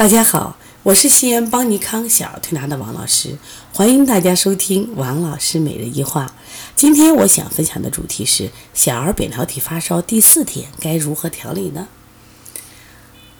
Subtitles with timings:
[0.00, 3.36] 大家好，我是西安邦尼康小儿推拿的王老师，
[3.70, 6.34] 欢迎大家收听王老师每日一话。
[6.74, 11.86] 今天我想分享的主题是小儿扁桃体发烧第四天该如何调理呢？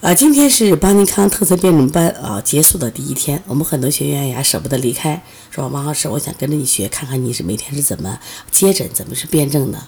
[0.00, 5.22] 啊，今天是邦尼康特色辩证班啊结束的第一天，我们很多学员呀舍不得离开，
[5.52, 8.18] 说王老师，我想跟着你学，看看你是每天是怎么
[8.50, 9.78] 接诊，怎么是辩证的。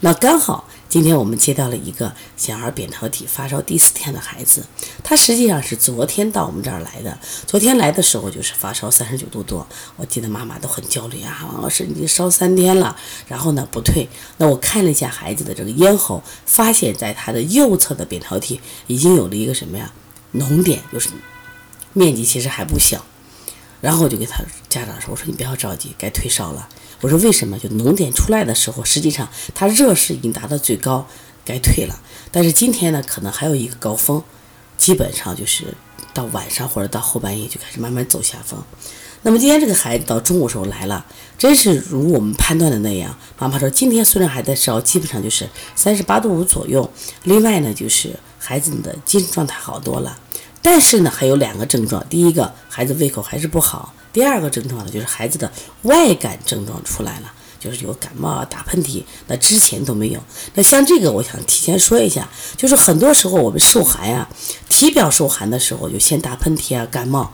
[0.00, 0.66] 那刚好。
[0.88, 4.64] 今天我们接到了一个小儿扁桃体发烧第四天的孩子，
[5.02, 7.18] 他实际上是昨天到我们这儿来的。
[7.46, 9.66] 昨天来的时候就是发烧三十九度多，
[9.96, 14.08] 我记得妈妈都很焦虑啊，王老师你烧三天了，然后呢不退。
[14.38, 19.90] 那我看了一下孩子的这个咽喉，发现在他的右侧的扁桃体已经有了一个什么呀
[20.34, 21.10] 脓点，就是
[21.92, 23.04] 面积其实还不小。
[23.84, 26.66] 然后我就给他家长说，我说你不要着急，该退烧了。
[27.02, 27.58] 我说为什么？
[27.58, 31.06] 就脓点出来的时候，实际上它热势已经达到最高，
[31.44, 32.00] 该退了。
[32.32, 34.22] 但是今天呢，可能还有一个高峰，
[34.78, 35.74] 基本上就是
[36.14, 38.58] 到晚上或者到后半夜就开始慢慢走下风。
[39.20, 41.04] 那么今天这个孩子到中午时候来了，
[41.36, 43.14] 真是如我们判断的那样。
[43.38, 46.90] 妈妈说今天虽然还在烧，基本上就是三十八度五左右。
[47.24, 50.18] 另外呢，就是孩子的精神状态好多了，
[50.64, 53.92] 但是呢还有两个症状，第一个孩子胃口还是不好。
[54.14, 60.20] 第二个症状呢，就是孩子的外感症状出来了，就是有感冒啊、打喷嚏，那之前都没有。
[60.54, 64.26] 那像这个，我想提前说一下，就是很多时候我们受寒呀，
[64.70, 67.30] 体表受寒的时候就先打喷嚏啊、感冒，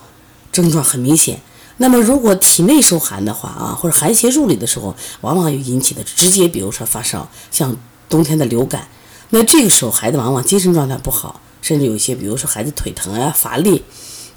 [0.50, 1.40] 症状很明显。
[1.76, 7.76] 那么如果体内受寒的话啊，或者寒邪入里的时候，往往又引起的直接，比如说发烧，像
[8.08, 8.88] 冬天的流感，
[9.28, 13.82] 那这个时候孩子往往精神状态不好，甚至有一些，比如说孩子腿疼啊、乏力，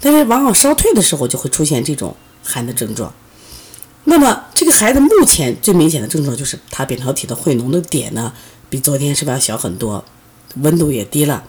[0.00, 2.14] 但是往往烧退的时候就会出现这种。
[2.46, 3.10] 寒的症状，
[4.04, 8.34] 那么这个孩子目前最明显的症状就是他扁桃体的会脓的点呢，
[8.68, 10.04] 比昨天是不是要小很多，
[10.56, 11.42] 温度也低了。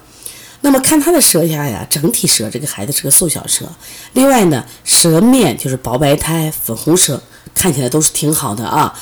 [0.61, 3.65] 那么看他的舌下呀，整体舌这个孩子是个瘦小舌，
[4.13, 7.21] 另外呢，舌面就是薄白苔、粉红舌，
[7.53, 8.97] 看起来都是挺好的啊。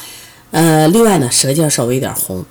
[0.49, 2.43] 呃，另外呢，舌尖稍微有点红。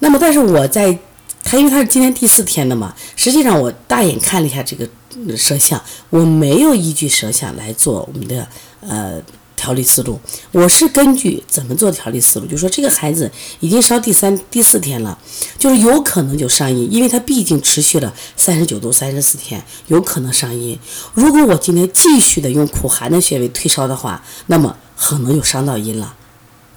[0.00, 0.98] 那么但是我在
[1.44, 4.88] 他因为他是今天第四天的嘛，实际上我大眼看了一下这个
[5.36, 8.46] 舌象，我没有依据舌象来做我们的。
[8.84, 9.22] 呃，
[9.54, 10.18] 调理思路，
[10.50, 13.30] 我是根据怎么做调理思路，就说这个孩子
[13.60, 15.16] 已经烧第三、第四天了，
[15.56, 20.76] 就是有可能就上阴，因为他毕竟持续了三十九度三十四天，有可能上阴。
[21.14, 26.16] 如果我今天继续的用苦寒的穴位退烧的话，那么可能就伤到阴了，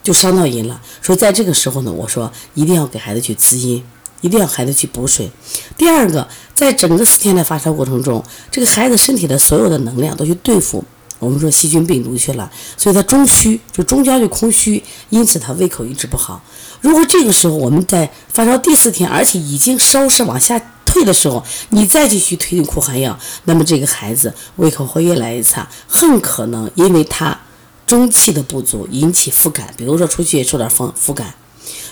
[0.03, 0.79] 就伤到阴了。
[1.01, 3.83] 所以在这个时候呢，我说一定要给孩子去滋阴，
[4.25, 5.29] 一定要孩子去补水。
[5.77, 10.83] 第二个，在整个四天的发烧过程中，这个孩子身体的所有的能量都去对付。
[11.19, 16.41] 我们说细菌病毒去了，所以他中虚，就中焦就空虚，因此他胃口一直不好。
[16.81, 27.39] 如果这个时候我们在发烧第四天，而且已经烧是往下退的时候，你再继续推进苦寒药，那么这个孩子胃口会越来越差，很可能因为他
[27.85, 31.33] 中气的不足引起腹感，比如说出去受点风腹感。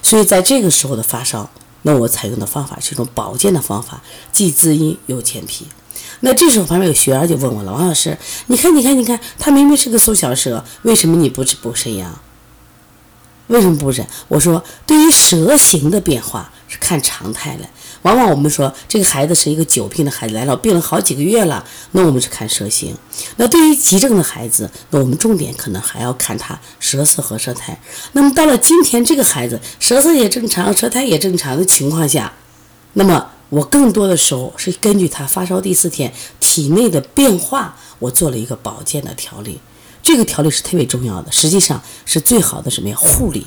[0.02, 1.50] 所以在这个时候的发烧，
[1.84, 4.02] 那我采用的方法是一种保健的方法，
[4.32, 5.68] 既滋阴又健脾。
[6.22, 8.18] 那这时候旁边有学员就问我了，王老师，
[8.48, 12.20] 你看，你看，你看，他明明是个缩小舌，为什么你不治补肾阳？
[13.48, 14.06] 为什么不治？
[14.30, 17.68] 我说，对于舌形的变化是看常态的。
[18.04, 22.96] 往往我们说这个孩子是一个久病的孩子来了，病了好几个月了，那我们是看舌形。
[23.38, 27.78] 那对于急症的孩子，那我们重点可能还要看他舌色和舌苔。
[28.12, 32.32] 那么到了今天这个孩子舌色也正常，舌苔也正常的情况下，
[32.94, 33.30] 那么。
[33.50, 39.62] 我更多的时候是根据他发烧第四天体内的变化，我做了一个保健的调理。
[40.02, 42.96] 这个调理是特别重要的，实际上是最好的什么呀？
[42.98, 43.46] 护理。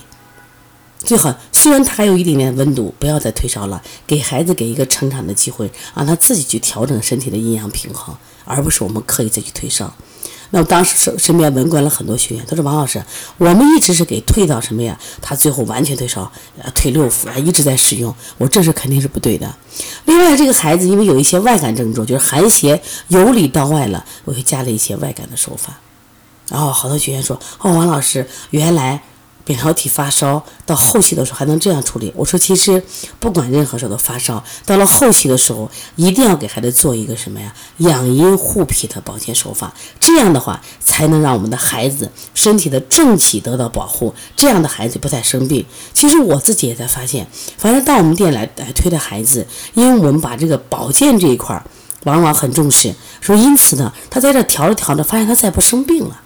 [0.98, 1.34] 最好
[1.66, 9.92] 虽然他还有一点点温度，不要再退烧了，给孩子给一个成长的机会，让他自己去调整身体的阴阳平衡，而不是我们刻意再去退烧。
[10.50, 13.04] 那我当时身身边围观了很多学员，他说：“王老师，
[13.38, 14.96] 我们一直是给退到什么呀？
[15.20, 16.30] 他最后完全退烧，
[16.62, 18.14] 呃，退六服啊，一直在使用。
[18.38, 19.52] 我这是肯定是不对的。
[20.04, 25.80] 另外，这个孩子因为有一些外感症状，就是寒邪由里到外了，我又加了一些外感的手法。
[26.48, 29.02] 然后好多学员说：哦，王老师，原来。”
[29.46, 32.12] 扁桃体发烧到后期的时候还能这样处理？
[32.16, 32.82] 我说，其实
[33.20, 37.54] 不管任何时候的发烧，到了后期的时候，一定要给孩子做一个什么呀？
[37.76, 39.72] 养阴护脾的保健手法。
[40.00, 45.64] 这样的话，才能让我们的孩子身体的正气得到保护，这样的孩子不再生病。
[45.94, 51.64] 其实我自己也在发现，反正到我们店来来推的孩子，因为我们把这个保健这一块儿
[52.02, 56.20] 往往很重视，说因此呢，他在这调着调着，发现他再不生病了。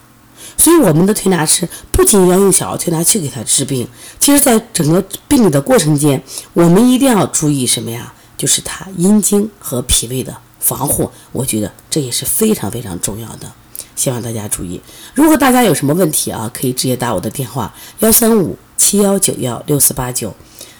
[0.56, 3.88] 所以我们的推拿师不仅要用小儿推拿去给他治病，
[4.18, 8.12] 其实在整个病理的过程间，我们一定要注意什么呀？
[8.36, 13.52] 就是他阴经和脾胃的防护，我觉得这也是非常非常重要的。
[13.96, 14.80] 希望大家注意。
[15.14, 20.34] 如果大家有什么问题啊，可以直接打我的电话幺三五七幺九幺六四八九，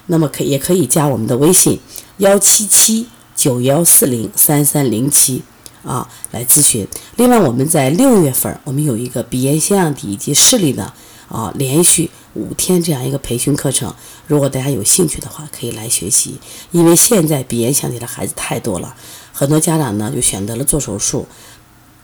[0.06, 1.78] 那么可也可以加我们的微信
[2.16, 5.42] 幺七七九幺四零三三零七
[5.84, 6.86] 啊来咨询。
[7.16, 10.92] 另外，我们在六月份，我们有一个鼻炎腺样体以及视力的
[11.28, 13.94] 啊连续五天这样一个培训课程。
[14.26, 16.38] 如果大家有兴趣的话，可以来学习。
[16.70, 18.94] 因为现在鼻炎腺体的孩子太多了，
[19.32, 21.26] 很多家长呢就选择了做手术。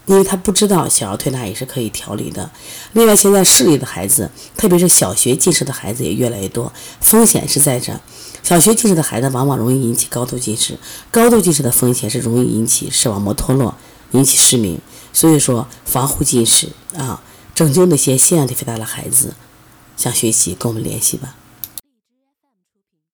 [0.07, 2.51] 因为他不知道小儿推拿也是可以调理的。
[2.93, 7.93] 另外，现在视力的孩子，特别是小学近视的孩子也越来越多，风险是在这。
[8.43, 10.79] 小学近视的孩子往往容易引起高度近视，
[11.11, 13.75] 高度近视的风险是容易引起视网膜脱落，
[14.13, 14.81] 引起失明。
[15.13, 17.21] 所以说，防护近视啊，
[17.55, 19.35] 拯救那些腺样体肥大的孩子，
[19.97, 21.35] 想学习跟我们联系吧。